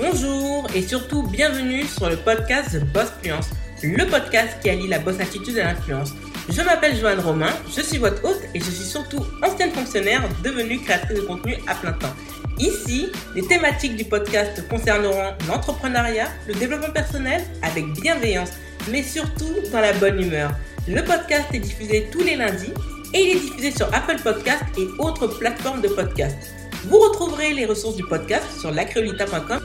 [0.00, 3.50] Bonjour et surtout bienvenue sur le podcast The Boss Fluence,
[3.82, 6.14] le podcast qui allie la boss attitude et l'influence.
[6.48, 10.80] Je m'appelle Joanne Romain, je suis votre hôte et je suis surtout ancienne fonctionnaire devenue
[10.80, 12.14] créatrice de contenu à plein temps.
[12.58, 18.52] Ici, les thématiques du podcast concerneront l'entrepreneuriat, le développement personnel avec bienveillance,
[18.90, 20.52] mais surtout dans la bonne humeur.
[20.88, 22.72] Le podcast est diffusé tous les lundis
[23.12, 26.54] et il est diffusé sur Apple Podcast et autres plateformes de podcast.
[26.84, 29.60] Vous retrouverez les ressources du podcast sur lacreolita.com.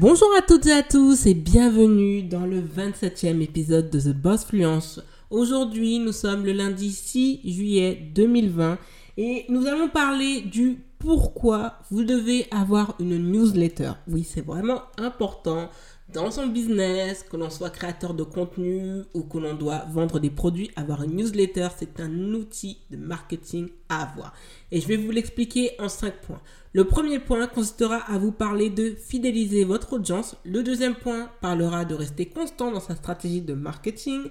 [0.00, 4.46] Bonjour à toutes et à tous et bienvenue dans le 27e épisode de The Boss
[4.46, 4.98] Fluence.
[5.28, 8.78] Aujourd'hui, nous sommes le lundi 6 juillet 2020
[9.18, 13.92] et nous allons parler du pourquoi vous devez avoir une newsletter.
[14.08, 15.68] Oui, c'est vraiment important
[16.12, 20.30] dans son business, que l'on soit créateur de contenu ou que l'on doit vendre des
[20.30, 24.32] produits, avoir une newsletter, c'est un outil de marketing à avoir.
[24.70, 26.40] Et je vais vous l'expliquer en cinq points.
[26.72, 30.36] Le premier point consistera à vous parler de fidéliser votre audience.
[30.44, 34.22] Le deuxième point parlera de rester constant dans sa stratégie de marketing.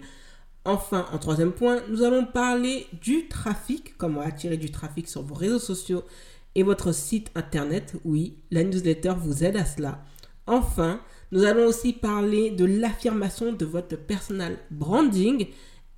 [0.65, 5.35] Enfin, en troisième point, nous allons parler du trafic, comment attirer du trafic sur vos
[5.35, 6.03] réseaux sociaux
[6.55, 7.93] et votre site internet.
[8.05, 10.03] Oui, la newsletter vous aide à cela.
[10.49, 10.99] Enfin,
[11.31, 15.45] nous allons aussi parler de l'affirmation de votre personal branding.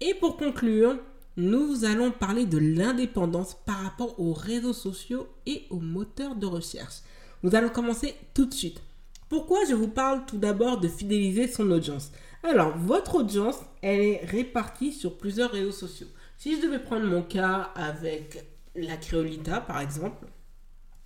[0.02, 0.98] Et pour conclure,
[1.38, 6.96] nous allons parler de l'indépendance par rapport aux réseaux sociaux et aux moteurs de recherche.
[7.44, 8.82] Nous allons commencer tout de suite.
[9.30, 12.12] Pourquoi je vous parle tout d'abord de fidéliser son audience?
[12.44, 16.08] Alors, votre audience, elle est répartie sur plusieurs réseaux sociaux.
[16.38, 18.44] Si je devais prendre mon cas avec
[18.76, 20.26] la Créolita, par exemple,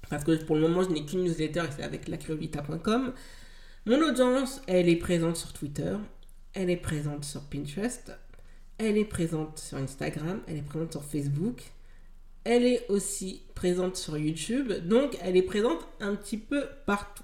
[0.10, 3.14] parce que pour le moment, je n'ai qu'une newsletter et c'est avec lacreolita.com,
[3.86, 5.96] mon audience, elle est présente sur Twitter,
[6.54, 8.12] elle est présente sur Pinterest,
[8.78, 11.62] elle est présente sur Instagram, elle est présente sur Facebook,
[12.44, 17.24] elle est aussi présente sur YouTube, donc elle est présente un petit peu partout.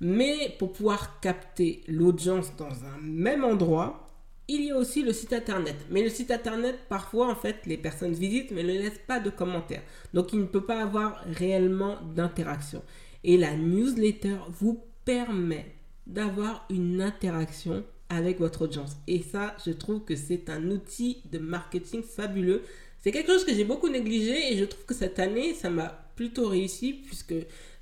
[0.00, 4.05] Mais pour pouvoir capter l'audience dans un même endroit,
[4.48, 5.76] il y a aussi le site internet.
[5.90, 9.30] Mais le site internet, parfois, en fait, les personnes visitent mais ne laissent pas de
[9.30, 9.82] commentaires.
[10.14, 12.82] Donc, il ne peut pas avoir réellement d'interaction.
[13.24, 15.66] Et la newsletter vous permet
[16.06, 18.96] d'avoir une interaction avec votre audience.
[19.08, 22.62] Et ça, je trouve que c'est un outil de marketing fabuleux.
[23.00, 25.88] C'est quelque chose que j'ai beaucoup négligé et je trouve que cette année, ça m'a
[26.14, 27.34] plutôt réussi puisque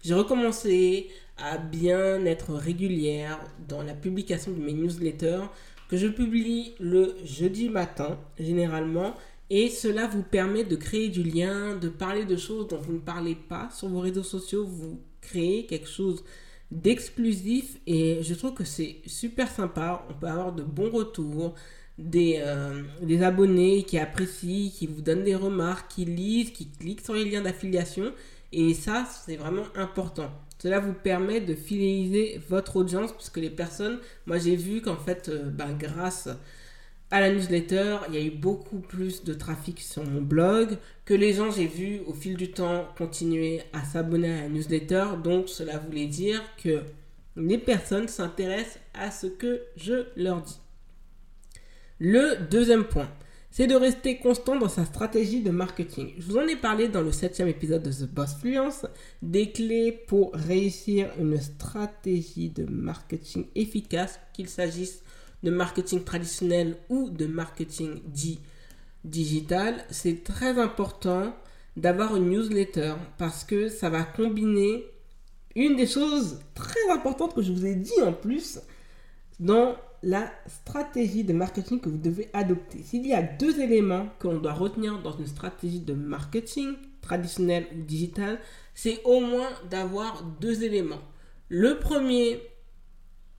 [0.02, 5.44] j'ai recommencé à bien être régulière dans la publication de mes newsletters
[5.96, 9.14] je publie le jeudi matin généralement
[9.50, 12.98] et cela vous permet de créer du lien, de parler de choses dont vous ne
[12.98, 16.24] parlez pas sur vos réseaux sociaux, vous créez quelque chose
[16.70, 20.06] d'exclusif et je trouve que c'est super sympa.
[20.10, 21.54] On peut avoir de bons retours,
[21.98, 27.04] des, euh, des abonnés qui apprécient, qui vous donnent des remarques, qui lisent, qui cliquent
[27.04, 28.12] sur les liens d'affiliation
[28.52, 30.30] et ça c'est vraiment important.
[30.64, 35.28] Cela vous permet de fidéliser votre audience puisque les personnes, moi j'ai vu qu'en fait,
[35.28, 36.26] euh, ben, grâce
[37.10, 41.12] à la newsletter, il y a eu beaucoup plus de trafic sur mon blog, que
[41.12, 45.04] les gens, j'ai vu au fil du temps, continuer à s'abonner à la newsletter.
[45.22, 46.80] Donc cela voulait dire que
[47.36, 50.58] les personnes s'intéressent à ce que je leur dis.
[51.98, 53.10] Le deuxième point,
[53.54, 56.12] c'est de rester constant dans sa stratégie de marketing.
[56.18, 58.84] Je vous en ai parlé dans le septième épisode de The Boss Fluence,
[59.22, 65.04] des clés pour réussir une stratégie de marketing efficace, qu'il s'agisse
[65.44, 68.40] de marketing traditionnel ou de marketing dit
[69.04, 71.32] digital, c'est très important
[71.76, 74.84] d'avoir une newsletter parce que ça va combiner
[75.54, 78.58] une des choses très importantes que je vous ai dit en plus
[79.38, 82.82] dans la stratégie de marketing que vous devez adopter.
[82.82, 87.66] S'il y a deux éléments que l'on doit retenir dans une stratégie de marketing traditionnel
[87.74, 88.38] ou digital,
[88.74, 91.00] c'est au moins d'avoir deux éléments.
[91.48, 92.42] Le premier,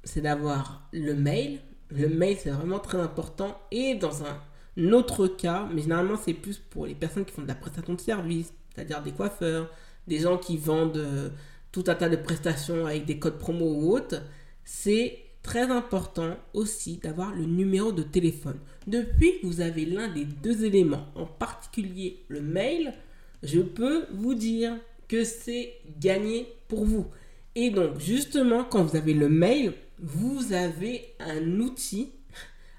[0.03, 1.59] c'est d'avoir le mail,
[1.91, 3.59] le mail, c'est vraiment très important.
[3.71, 7.47] Et dans un autre cas, mais généralement, c'est plus pour les personnes qui font de
[7.47, 9.69] la prestation de service, c'est-à-dire des coiffeurs,
[10.07, 11.29] des gens qui vendent euh,
[11.71, 14.21] tout un tas de prestations avec des codes promo ou autres,
[14.63, 18.57] c'est très important aussi d'avoir le numéro de téléphone.
[18.87, 22.95] Depuis que vous avez l'un des deux éléments, en particulier le mail,
[23.43, 24.75] je peux vous dire
[25.07, 27.05] que c'est gagné pour vous.
[27.53, 32.09] Et donc, justement, quand vous avez le mail, vous avez un outil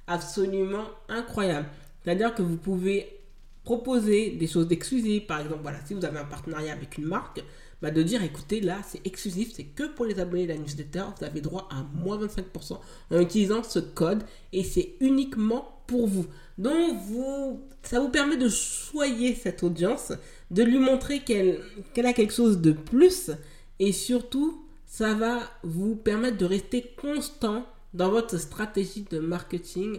[0.08, 1.68] absolument incroyable.
[2.02, 3.20] C'est-à-dire que vous pouvez
[3.62, 5.26] proposer des choses exclusives.
[5.26, 7.44] Par exemple, voilà, si vous avez un partenariat avec une marque,
[7.82, 11.05] bah de dire écoutez, là, c'est exclusif, c'est que pour les abonnés de la newsletter,
[11.19, 12.78] vous avez droit à moins 25%
[13.11, 16.26] en utilisant ce code et c'est uniquement pour vous.
[16.58, 20.12] Donc, vous, ça vous permet de choyer cette audience,
[20.50, 21.61] de lui montrer qu'elle
[21.93, 23.31] qu'elle a quelque chose de plus
[23.78, 29.99] et surtout, ça va vous permettre de rester constant dans votre stratégie de marketing,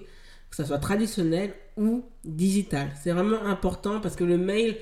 [0.50, 2.90] que ce soit traditionnel ou digital.
[3.02, 4.78] C'est vraiment important parce que le mail,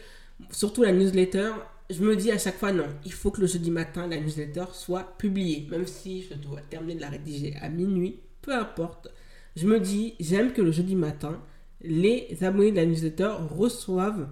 [0.52, 1.52] surtout la newsletter,
[1.90, 4.66] je me dis à chaque fois non, il faut que le jeudi matin, la newsletter
[4.74, 5.68] soit publiée.
[5.70, 9.10] Même si je dois terminer de la rédiger à minuit, peu importe.
[9.56, 11.42] Je me dis, j'aime que le jeudi matin,
[11.82, 14.28] les abonnés de la newsletter reçoivent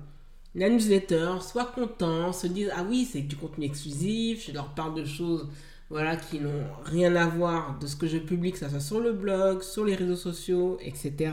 [0.55, 4.94] la newsletter, soient contents, se disent ah oui, c'est du contenu exclusif, je leur parle
[4.94, 5.47] de choses
[5.89, 9.00] voilà, qui n'ont rien à voir de ce que je publie, que ce soit sur
[9.00, 11.31] le blog, sur les réseaux sociaux, etc.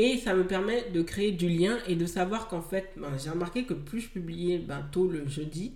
[0.00, 3.30] Et ça me permet de créer du lien et de savoir qu'en fait, ben, j'ai
[3.30, 5.74] remarqué que plus je publiais ben, tôt le jeudi,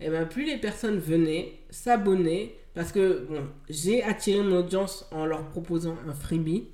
[0.00, 5.24] et ben, plus les personnes venaient s'abonner parce que bon, j'ai attiré mon audience en
[5.24, 6.66] leur proposant un freebie.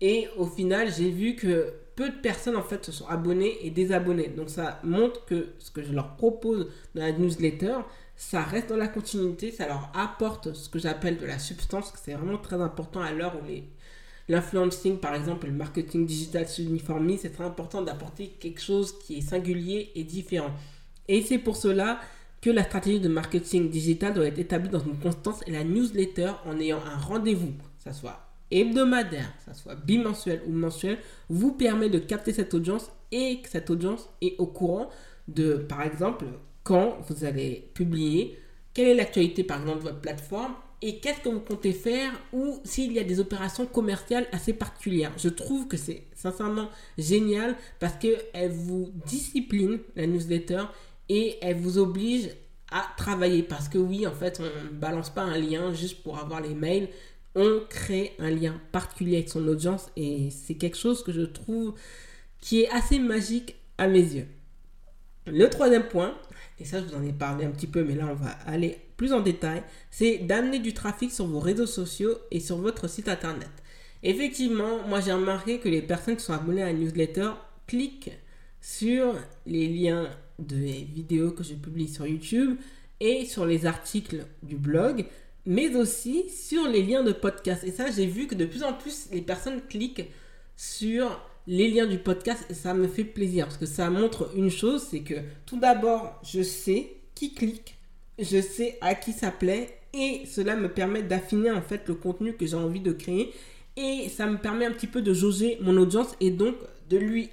[0.00, 3.70] Et au final, j'ai vu que peu de personnes en fait se sont abonnées et
[3.70, 4.28] désabonnées.
[4.28, 7.80] Donc ça montre que ce que je leur propose dans la newsletter,
[8.16, 11.98] ça reste dans la continuité, ça leur apporte ce que j'appelle de la substance, que
[12.02, 13.64] c'est vraiment très important à l'heure où les
[14.30, 19.22] l'influencing, par exemple, le marketing digital s'uniformise, c'est très important d'apporter quelque chose qui est
[19.22, 20.52] singulier et différent.
[21.08, 22.00] Et c'est pour cela
[22.40, 26.30] que la stratégie de marketing digital doit être établie dans une constance et la newsletter
[26.46, 28.20] en ayant un rendez-vous, que ce soit
[28.52, 30.98] hebdomadaire, que ce soit bimensuel ou mensuel,
[31.28, 34.90] vous permet de capter cette audience et que cette audience est au courant
[35.26, 36.26] de, par exemple,
[36.62, 38.38] quand vous allez publier,
[38.74, 42.60] quelle est l'actualité par exemple de votre plateforme et qu'est-ce que vous comptez faire ou
[42.64, 45.12] s'il y a des opérations commerciales assez particulières.
[45.18, 50.64] Je trouve que c'est sincèrement génial parce qu'elle vous discipline, la newsletter,
[51.08, 52.30] et elle vous oblige
[52.70, 53.42] à travailler.
[53.42, 56.54] Parce que oui, en fait, on ne balance pas un lien juste pour avoir les
[56.54, 56.88] mails.
[57.34, 61.74] On crée un lien particulier avec son audience et c'est quelque chose que je trouve
[62.40, 64.26] qui est assez magique à mes yeux.
[65.26, 66.16] Le troisième point,
[66.58, 68.78] et ça je vous en ai parlé un petit peu, mais là on va aller
[69.00, 73.08] plus en détail, c'est d'amener du trafic sur vos réseaux sociaux et sur votre site
[73.08, 73.48] internet.
[74.02, 77.30] Effectivement, moi j'ai remarqué que les personnes qui sont abonnées à la newsletter
[77.66, 78.10] cliquent
[78.60, 79.14] sur
[79.46, 82.58] les liens de vidéos que je publie sur YouTube
[83.00, 85.06] et sur les articles du blog,
[85.46, 87.64] mais aussi sur les liens de podcast.
[87.64, 90.10] Et ça, j'ai vu que de plus en plus, les personnes cliquent
[90.58, 94.50] sur les liens du podcast et ça me fait plaisir parce que ça montre une
[94.50, 97.79] chose, c'est que tout d'abord, je sais qui clique,
[98.18, 102.34] je sais à qui ça plaît et cela me permet d'affiner en fait le contenu
[102.34, 103.32] que j'ai envie de créer
[103.76, 106.56] et ça me permet un petit peu de jauger mon audience et donc
[106.88, 107.30] de lui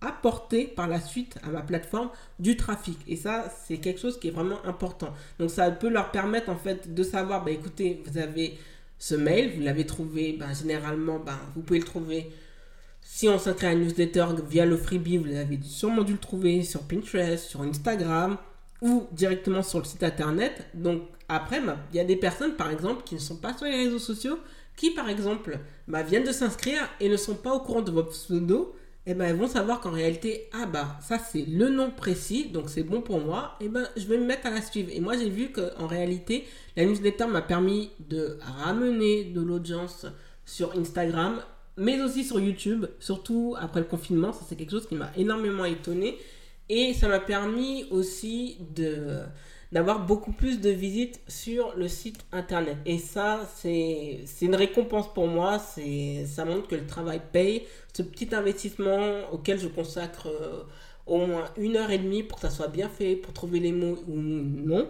[0.00, 2.10] apporter par la suite à ma plateforme
[2.40, 2.98] du trafic.
[3.06, 5.14] Et ça, c'est quelque chose qui est vraiment important.
[5.38, 8.58] Donc ça peut leur permettre en fait de savoir, bah écoutez, vous avez
[8.98, 12.32] ce mail, vous l'avez trouvé, bah, généralement, bah, vous pouvez le trouver
[13.04, 16.62] si on s'inscrit à une newsletter via le freebie, vous avez sûrement dû le trouver
[16.62, 18.38] sur Pinterest, sur Instagram
[18.82, 20.66] ou directement sur le site internet.
[20.74, 23.64] Donc après, bah, il y a des personnes par exemple qui ne sont pas sur
[23.64, 24.38] les réseaux sociaux,
[24.76, 25.58] qui par exemple
[25.88, 28.74] bah, viennent de s'inscrire et ne sont pas au courant de votre pseudo.
[29.04, 32.50] Et eh ben elles vont savoir qu'en réalité, ah bah ça c'est le nom précis,
[32.50, 34.90] donc c'est bon pour moi, et ben je vais me mettre à la suivre.
[34.92, 36.44] Et moi j'ai vu qu'en réalité,
[36.76, 40.06] la newsletter m'a permis de ramener de l'audience
[40.44, 41.42] sur Instagram
[41.76, 44.32] mais aussi sur YouTube, surtout après le confinement.
[44.32, 46.18] Ça, c'est quelque chose qui m'a énormément étonné.
[46.74, 49.18] Et ça m'a permis aussi de
[49.72, 52.78] d'avoir beaucoup plus de visites sur le site internet.
[52.86, 55.58] Et ça, c'est une récompense pour moi.
[55.58, 57.64] Ça montre que le travail paye.
[57.92, 60.62] Ce petit investissement auquel je consacre euh,
[61.06, 63.72] au moins une heure et demie pour que ça soit bien fait, pour trouver les
[63.72, 64.88] mots ou non,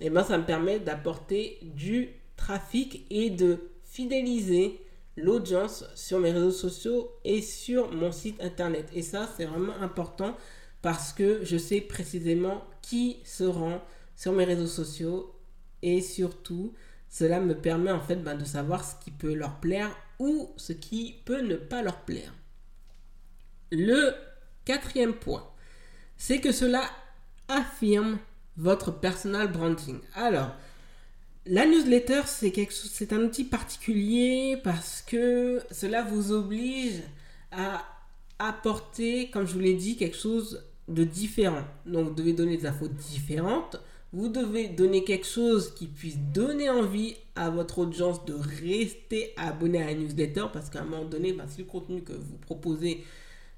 [0.00, 4.80] et eh ben ça me permet d'apporter du trafic et de fidéliser
[5.16, 8.88] l'audience sur mes réseaux sociaux et sur mon site internet.
[8.94, 10.34] Et ça, c'est vraiment important
[10.82, 13.82] parce que je sais précisément qui se rend
[14.16, 15.34] sur mes réseaux sociaux
[15.82, 16.74] et surtout,
[17.08, 20.72] cela me permet en fait ben, de savoir ce qui peut leur plaire ou ce
[20.72, 22.32] qui peut ne pas leur plaire.
[23.72, 24.14] Le
[24.64, 25.48] quatrième point,
[26.16, 26.82] c'est que cela
[27.48, 28.18] affirme
[28.56, 30.00] votre personal branding.
[30.14, 30.54] Alors,
[31.46, 37.02] la newsletter, c'est quelque c'est un outil particulier parce que cela vous oblige
[37.50, 37.84] à
[38.38, 41.64] apporter, comme je vous l'ai dit, quelque chose de différent.
[41.86, 43.80] Donc, vous devez donner des infos différentes.
[44.12, 49.80] Vous devez donner quelque chose qui puisse donner envie à votre audience de rester abonné
[49.80, 53.04] à la newsletter parce qu'à un moment donné, bah, si le contenu que vous proposez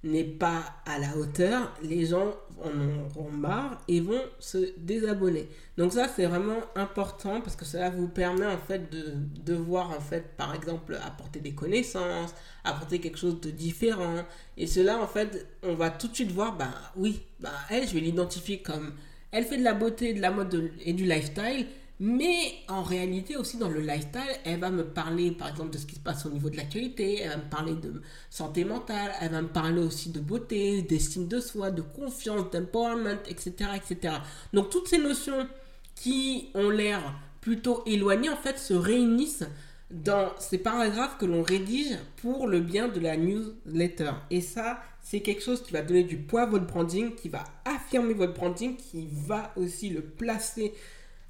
[0.04, 5.48] n'est pas à la hauteur, les gens en auront marre et vont se désabonner.
[5.76, 9.90] Donc ça c'est vraiment important parce que cela vous permet en fait de, de voir
[9.90, 14.24] en fait par exemple apporter des connaissances, apporter quelque chose de différent
[14.56, 17.94] et cela en fait on va tout de suite voir bah oui bah elle je
[17.94, 18.92] vais l'identifier comme
[19.30, 21.66] elle fait de la beauté, de la mode et du lifestyle
[22.04, 25.86] mais en réalité aussi dans le lifestyle, elle va me parler par exemple de ce
[25.86, 29.30] qui se passe au niveau de l'actualité, elle va me parler de santé mentale, elle
[29.30, 34.16] va me parler aussi de beauté, d'estime de soi, de confiance, d'empowerment, etc., etc.
[34.52, 35.46] Donc toutes ces notions
[35.94, 37.00] qui ont l'air
[37.40, 39.46] plutôt éloignées en fait se réunissent
[39.92, 44.10] dans ces paragraphes que l'on rédige pour le bien de la newsletter.
[44.32, 47.44] Et ça, c'est quelque chose qui va donner du poids à votre branding, qui va
[47.64, 50.74] affirmer votre branding, qui va aussi le placer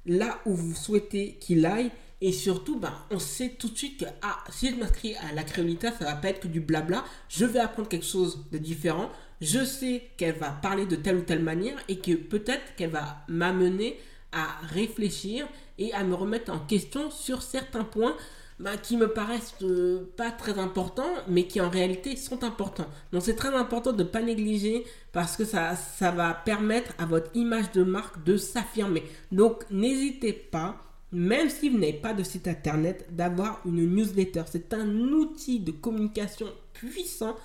[0.05, 1.91] là où vous souhaitez qu'il aille.
[2.21, 5.43] Et surtout, ben, on sait tout de suite que ah, si je m'inscris à la
[5.43, 7.03] créolita, ça va pas être que du blabla.
[7.27, 9.09] Je vais apprendre quelque chose de différent.
[9.41, 13.25] Je sais qu'elle va parler de telle ou telle manière et que peut-être qu'elle va
[13.27, 13.99] m'amener
[14.31, 18.15] à réfléchir et à me remettre en question sur certains points
[18.59, 22.87] bah, qui me paraissent euh, pas très importants, mais qui en réalité sont importants.
[23.11, 27.05] Donc c'est très important de ne pas négliger parce que ça, ça va permettre à
[27.05, 29.03] votre image de marque de s'affirmer.
[29.31, 30.77] Donc n'hésitez pas,
[31.11, 34.43] même si vous n'avez pas de site internet, d'avoir une newsletter.
[34.51, 37.35] C'est un outil de communication puissant,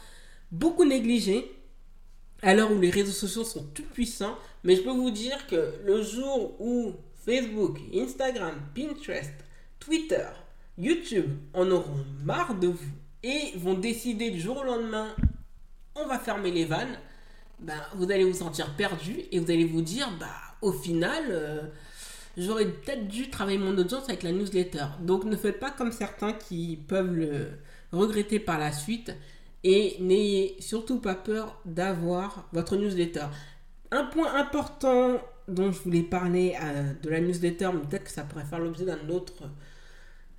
[0.51, 1.53] beaucoup négligé,
[2.43, 4.37] à l'heure où les réseaux sociaux sont tout puissants.
[4.65, 6.93] Mais je peux vous dire que le jour où
[7.25, 9.33] Facebook, Instagram, Pinterest,
[9.79, 10.27] Twitter,
[10.79, 12.93] YouTube en auront marre de vous
[13.23, 15.09] et vont décider du jour au lendemain,
[15.97, 16.99] on va fermer les vannes,
[17.59, 20.27] ben, vous allez vous sentir perdu et vous allez vous dire, bah,
[20.63, 21.63] au final, euh,
[22.37, 24.87] j'aurais peut-être dû travailler mon audience avec la newsletter.
[25.01, 27.49] Donc ne faites pas comme certains qui peuvent le
[27.91, 29.13] regretter par la suite
[29.65, 33.27] et n'ayez surtout pas peur d'avoir votre newsletter.
[33.91, 38.23] Un point important dont je voulais parler euh, de la newsletter, mais peut-être que ça
[38.23, 39.45] pourrait faire l'objet d'un autre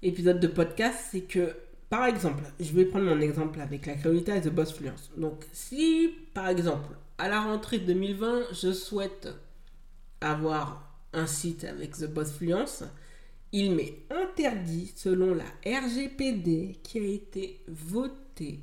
[0.01, 1.55] épisode de podcast, c'est que,
[1.89, 5.11] par exemple, je vais prendre mon exemple avec la Créolita et The Boss Fluence.
[5.17, 9.29] Donc, si, par exemple, à la rentrée 2020, je souhaite
[10.21, 12.83] avoir un site avec The Boss Fluence,
[13.51, 18.59] il m'est interdit, selon la RGPD qui a été votée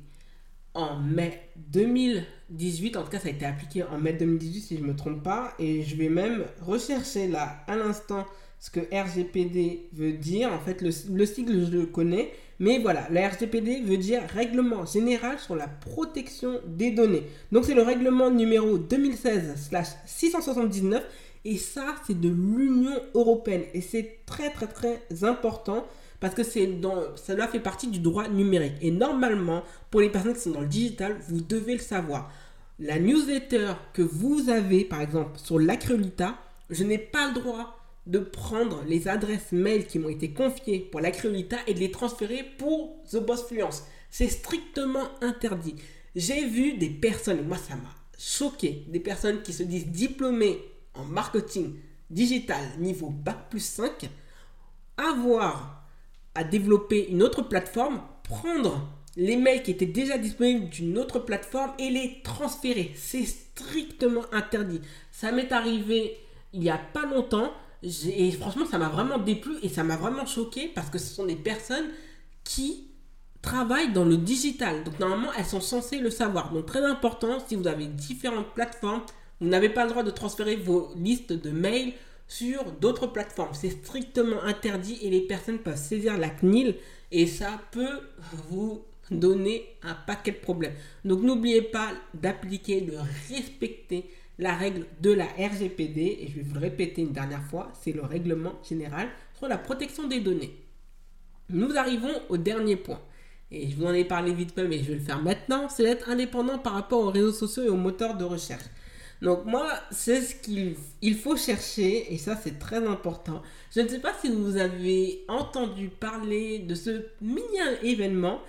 [0.73, 4.81] en mai 2018, en tout cas ça a été appliqué en mai 2018 si je
[4.83, 8.25] ne me trompe pas, et je vais même rechercher là à l'instant
[8.59, 10.51] ce que RGPD veut dire.
[10.51, 10.91] En fait, le,
[11.25, 12.31] sigle, je le connais.
[12.59, 17.23] Mais voilà, la RGPD veut dire Règlement général sur la protection des données.
[17.51, 21.01] Donc, c'est le règlement numéro 2016-679.
[21.45, 23.63] Et ça, c'est de l'Union européenne.
[23.73, 25.85] Et c'est très, très, très important
[26.19, 28.73] parce que c'est dans, cela fait partie du droit numérique.
[28.81, 32.31] Et normalement, pour les personnes qui sont dans le digital, vous devez le savoir.
[32.79, 36.35] La newsletter que vous avez, par exemple, sur l'Acrolita,
[36.69, 37.76] je n'ai pas le droit
[38.07, 41.91] de prendre les adresses mail qui m'ont été confiées pour la Créolita et de les
[41.91, 43.83] transférer pour The Boss Fluence.
[44.09, 45.75] C'est strictement interdit.
[46.15, 50.59] J'ai vu des personnes, et moi ça m'a choqué, des personnes qui se disent diplômées
[50.95, 51.75] en marketing
[52.09, 54.09] digital niveau Bac plus 5,
[54.97, 55.85] avoir
[56.33, 58.87] à développer une autre plateforme, prendre
[59.17, 62.91] les mails qui étaient déjà disponibles d'une autre plateforme et les transférer.
[62.95, 64.81] C'est strictement interdit.
[65.11, 66.17] Ça m'est arrivé
[66.53, 67.51] il n'y a pas longtemps
[67.83, 71.25] et franchement, ça m'a vraiment déplu et ça m'a vraiment choqué parce que ce sont
[71.25, 71.85] des personnes
[72.43, 72.87] qui
[73.41, 74.83] travaillent dans le digital.
[74.83, 76.51] Donc normalement, elles sont censées le savoir.
[76.51, 79.01] Donc très important, si vous avez différentes plateformes,
[79.39, 81.93] vous n'avez pas le droit de transférer vos listes de mails
[82.27, 83.53] sur d'autres plateformes.
[83.53, 86.75] C'est strictement interdit et les personnes peuvent saisir la CNIL
[87.11, 88.01] et ça peut
[88.49, 90.73] vous donner un paquet de problèmes.
[91.05, 92.95] Donc n'oubliez pas d'appliquer, de
[93.29, 94.09] respecter
[94.39, 97.91] la règle de la RGPD, et je vais vous le répéter une dernière fois, c'est
[97.91, 100.55] le règlement général sur la protection des données.
[101.49, 103.01] Nous arrivons au dernier point.
[103.49, 105.83] Et je vous en ai parlé vite fait, mais je vais le faire maintenant, c'est
[105.83, 108.65] d'être indépendant par rapport aux réseaux sociaux et aux moteurs de recherche.
[109.21, 113.41] Donc moi, c'est ce qu'il faut chercher, et ça c'est très important.
[113.73, 118.41] Je ne sais pas si vous avez entendu parler de ce mini événement,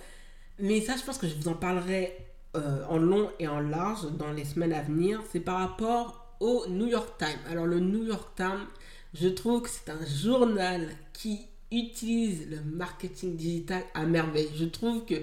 [0.59, 2.15] mais ça je pense que je vous en parlerai
[2.55, 6.65] euh, en long et en large dans les semaines à venir, c'est par rapport au
[6.67, 7.39] New York Times.
[7.49, 8.65] Alors le New York Times,
[9.13, 14.49] je trouve que c'est un journal qui utilise le marketing digital à merveille.
[14.55, 15.15] Je trouve que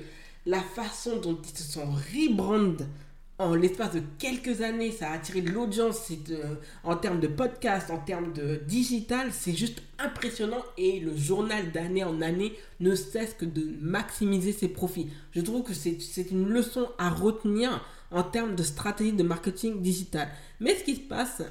[0.45, 2.77] la façon dont ils se sont rebrand
[3.39, 6.11] en l'espace de quelques années, ça a attiré de l'audience
[6.85, 12.03] en termes de podcast, en termes de digital, c'est juste impressionnant et le journal d'année
[12.05, 15.09] en année ne cesse que de maximiser ses profits.
[15.33, 20.29] Je trouve que c'est une leçon à retenir en termes de stratégie de marketing digital.
[20.61, 21.43] Mais ce qui se passe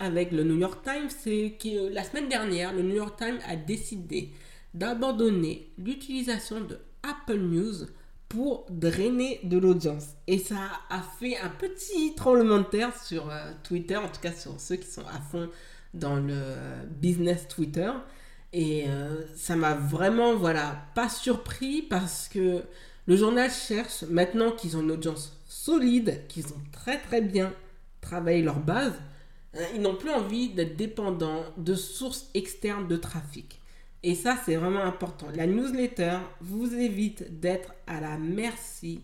[0.00, 3.54] avec le New York Times, c'est que la semaine dernière, le New York Times a
[3.54, 4.30] décidé
[4.72, 7.86] d'abandonner l'utilisation de Apple News
[8.34, 10.08] pour drainer de l'audience.
[10.26, 10.56] Et ça
[10.90, 14.76] a fait un petit tremblement de terre sur euh, Twitter, en tout cas sur ceux
[14.76, 15.48] qui sont à fond
[15.92, 16.34] dans le
[17.00, 17.90] business Twitter.
[18.52, 22.62] Et euh, ça m'a vraiment, voilà, pas surpris parce que
[23.06, 27.52] le journal cherche, maintenant qu'ils ont une audience solide, qu'ils ont très très bien
[28.00, 28.94] travaillé leur base,
[29.56, 33.60] euh, ils n'ont plus envie d'être dépendants de sources externes de trafic.
[34.06, 35.28] Et ça, c'est vraiment important.
[35.34, 39.00] La newsletter vous évite d'être à la merci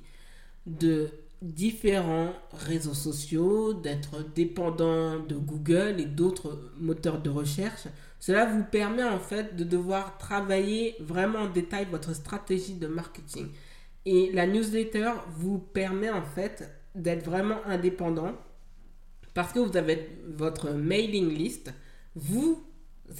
[0.66, 1.08] de
[1.40, 7.88] différents réseaux sociaux, d'être dépendant de Google et d'autres moteurs de recherche.
[8.18, 13.48] Cela vous permet en fait de devoir travailler vraiment en détail votre stratégie de marketing.
[14.04, 18.34] Et la newsletter vous permet en fait d'être vraiment indépendant
[19.32, 21.72] parce que vous avez votre mailing list.
[22.14, 22.62] Vous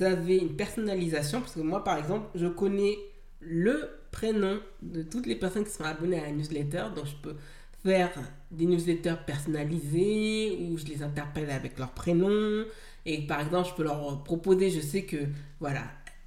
[0.01, 2.97] avez une personnalisation parce que moi par exemple je connais
[3.41, 7.37] le prénom de toutes les personnes qui sont abonnées à la newsletter donc je peux
[7.83, 8.11] faire
[8.51, 12.65] des newsletters personnalisés où je les interpelle avec leur prénom
[13.07, 15.19] et par exemple je peux leur proposer je sais que
[15.61, 15.85] voilà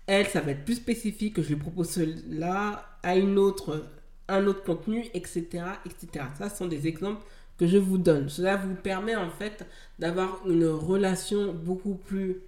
[0.08, 3.86] elle ça va être plus spécifique que je lui propose cela à une autre
[4.28, 7.24] un autre contenu etc etc ça ce sont des exemples
[7.58, 8.30] que je vous donne.
[8.30, 9.66] Cela vous permet en fait
[10.00, 12.42] d'avoir une relation beaucoup plus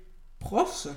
[0.46, 0.88] proche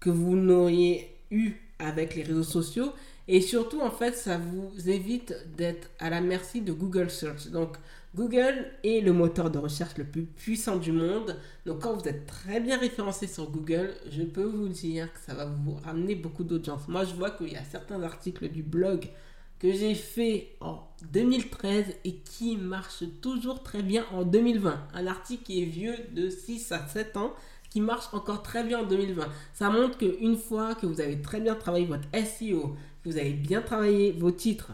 [0.00, 2.92] que vous n'auriez eu avec les réseaux sociaux
[3.28, 7.48] et surtout, en fait, ça vous évite d'être à la merci de Google Search.
[7.48, 7.76] Donc,
[8.14, 11.36] Google est le moteur de recherche le plus puissant du monde.
[11.66, 15.34] Donc, quand vous êtes très bien référencé sur Google, je peux vous dire que ça
[15.34, 16.88] va vous ramener beaucoup d'audience.
[16.88, 19.10] Moi, je vois qu'il y a certains articles du blog
[19.58, 24.88] que j'ai fait en 2013 et qui marchent toujours très bien en 2020.
[24.94, 27.32] Un article qui est vieux de 6 à 7 ans
[27.76, 29.28] qui marche encore très bien en 2020.
[29.52, 33.34] Ça montre qu'une fois que vous avez très bien travaillé votre SEO, que vous avez
[33.34, 34.72] bien travaillé vos titres,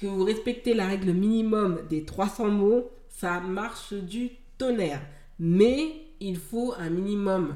[0.00, 5.02] que vous respectez la règle minimum des 300 mots, ça marche du tonnerre.
[5.38, 7.54] Mais il faut un minimum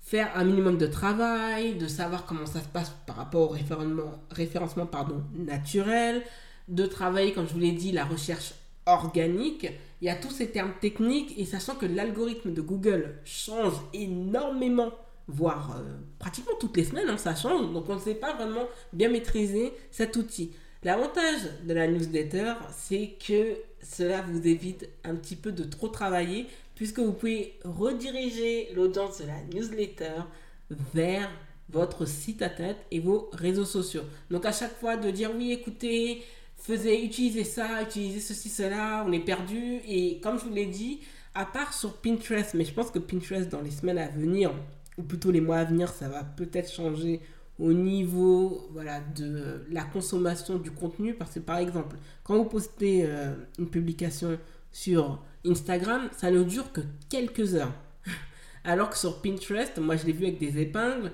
[0.00, 4.24] faire un minimum de travail, de savoir comment ça se passe par rapport au référencement,
[4.32, 6.24] référencement pardon, naturel,
[6.66, 8.54] de travailler, comme je vous l'ai dit, la recherche
[8.86, 9.68] organique.
[10.06, 14.92] Il y a tous ces termes techniques et sachant que l'algorithme de Google change énormément,
[15.26, 17.72] voire euh, pratiquement toutes les semaines, hein, ça change.
[17.72, 20.52] Donc on ne sait pas vraiment bien maîtriser cet outil.
[20.84, 26.46] L'avantage de la newsletter, c'est que cela vous évite un petit peu de trop travailler
[26.76, 30.22] puisque vous pouvez rediriger l'audience de la newsletter
[30.94, 31.28] vers
[31.68, 34.04] votre site à tête et vos réseaux sociaux.
[34.30, 36.22] Donc à chaque fois de dire oui, écoutez,
[36.56, 39.80] faisait utiliser ça, utiliser ceci, cela, on est perdu.
[39.86, 41.00] Et comme je vous l'ai dit,
[41.34, 44.52] à part sur Pinterest, mais je pense que Pinterest dans les semaines à venir,
[44.98, 47.20] ou plutôt les mois à venir, ça va peut-être changer
[47.58, 48.70] au niveau
[49.14, 51.14] de la consommation du contenu.
[51.14, 54.38] Parce que par exemple, quand vous postez euh, une publication
[54.72, 57.72] sur Instagram, ça ne dure que quelques heures.
[58.64, 61.12] Alors que sur Pinterest, moi je l'ai vu avec des épingles,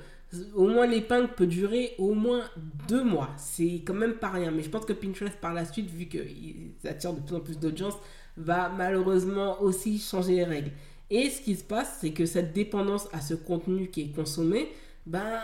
[0.55, 2.43] au moins l'épingle peut durer au moins
[2.89, 3.31] deux mois.
[3.37, 4.51] C'est quand même pas rien.
[4.51, 7.59] Mais je pense que Pinterest par la suite, vu qu'ils attirent de plus en plus
[7.59, 7.95] d'audience,
[8.37, 10.73] va malheureusement aussi changer les règles.
[11.11, 14.71] Et ce qui se passe, c'est que cette dépendance à ce contenu qui est consommé,
[15.05, 15.41] ben,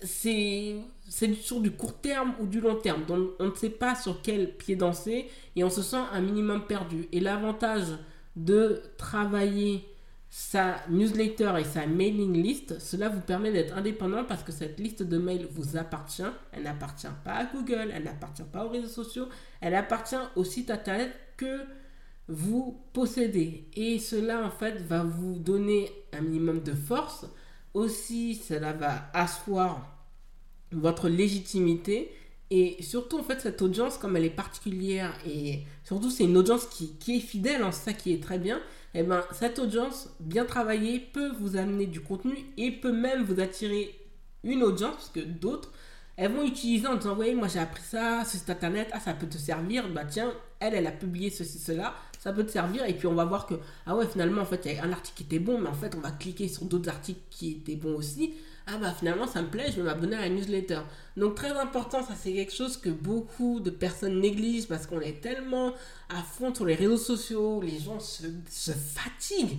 [0.00, 0.76] c'est
[1.40, 3.04] sur du court terme ou du long terme.
[3.06, 6.66] Donc on ne sait pas sur quel pied danser et on se sent un minimum
[6.66, 7.08] perdu.
[7.12, 7.86] Et l'avantage
[8.36, 9.84] de travailler
[10.32, 15.02] sa newsletter et sa mailing list, cela vous permet d'être indépendant parce que cette liste
[15.02, 16.22] de mails vous appartient.
[16.52, 19.28] Elle n'appartient pas à Google, elle n'appartient pas aux réseaux sociaux,
[19.60, 21.64] elle appartient au site internet que
[22.28, 23.68] vous possédez.
[23.74, 27.26] Et cela, en fait, va vous donner un minimum de force.
[27.74, 29.98] Aussi, cela va asseoir
[30.70, 32.12] votre légitimité.
[32.50, 36.66] Et surtout, en fait, cette audience, comme elle est particulière, et surtout, c'est une audience
[36.66, 38.58] qui, qui est fidèle, hein, ça qui est très bien,
[38.92, 43.22] et eh ben, cette audience bien travaillée peut vous amener du contenu et peut même
[43.22, 43.94] vous attirer
[44.42, 45.70] une audience, parce que d'autres,
[46.16, 49.28] elles vont utiliser en disant, oui, moi j'ai appris ça site internet, ah, ça peut
[49.28, 52.94] te servir, bah tiens, elle, elle a publié ceci, cela, ça peut te servir, et
[52.94, 53.54] puis on va voir que,
[53.86, 55.74] ah ouais, finalement, en fait, il y a un article qui était bon, mais en
[55.74, 58.34] fait, on va cliquer sur d'autres articles qui étaient bons aussi,
[58.72, 60.80] ah bah finalement ça me plaît, je vais m'abonner à la newsletter.
[61.16, 65.20] Donc très important, ça c'est quelque chose que beaucoup de personnes négligent parce qu'on est
[65.20, 65.74] tellement
[66.08, 68.22] à fond sur les réseaux sociaux, les gens se,
[68.72, 69.58] fatiguent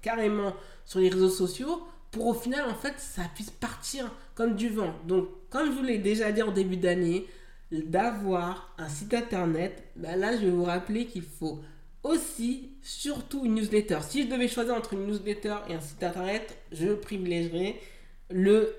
[0.00, 4.68] carrément sur les réseaux sociaux pour au final en fait ça puisse partir comme du
[4.68, 4.94] vent.
[5.06, 7.26] Donc comme je vous l'ai déjà dit en début d'année,
[7.72, 11.60] d'avoir un site internet, bah là je vais vous rappeler qu'il faut
[12.04, 13.98] aussi surtout une newsletter.
[14.08, 17.80] Si je devais choisir entre une newsletter et un site internet, je privilégierais
[18.32, 18.74] le,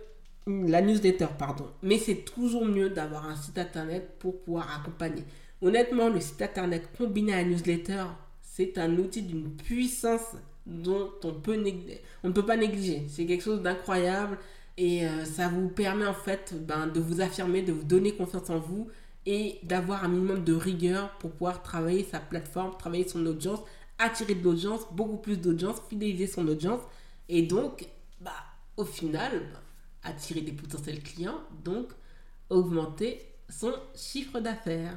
[0.48, 1.28] la newsletter.
[1.38, 1.66] Pardon.
[1.82, 5.24] Mais c'est toujours mieux d'avoir un site internet pour pouvoir accompagner.
[5.62, 8.06] Honnêtement, le site internet combiné à la newsletter,
[8.42, 10.36] c'est un outil d'une puissance
[10.66, 11.62] dont on, peut
[12.24, 13.06] on ne peut pas négliger.
[13.10, 14.38] C'est quelque chose d'incroyable
[14.78, 18.50] et euh, ça vous permet en fait ben, de vous affirmer, de vous donner confiance
[18.50, 18.90] en vous
[19.26, 23.60] et d'avoir un minimum de rigueur pour pouvoir travailler sa plateforme, travailler son audience,
[23.98, 26.82] attirer de l'audience, beaucoup plus d'audience, fidéliser son audience
[27.30, 27.88] et donc
[28.20, 28.32] bah,
[28.78, 29.60] au final bah,
[30.04, 31.88] attirer des potentiels clients, donc
[32.50, 34.96] augmenter son chiffre d'affaires.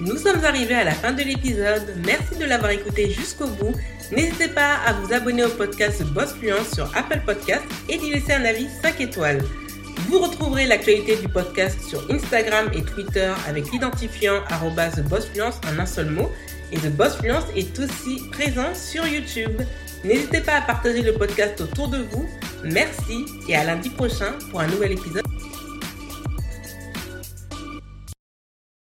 [0.00, 1.94] Nous sommes arrivés à la fin de l'épisode.
[2.06, 3.74] Merci de l'avoir écouté jusqu'au bout.
[4.10, 8.32] N'hésitez pas à vous abonner au podcast Boss Fluence sur Apple Podcast et d'y laisser
[8.32, 9.42] un avis 5 étoiles.
[10.08, 16.10] Vous retrouverez l'actualité du podcast sur Instagram et Twitter avec l'identifiant TheBossFluence en un seul
[16.10, 16.30] mot.
[16.72, 19.60] Et The Boss Fluence est aussi présent sur YouTube.
[20.04, 22.28] N'hésitez pas à partager le podcast autour de vous.
[22.64, 25.24] Merci et à lundi prochain pour un nouvel épisode.